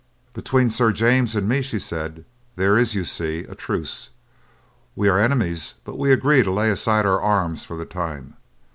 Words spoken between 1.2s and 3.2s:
and me," she said, "there is, you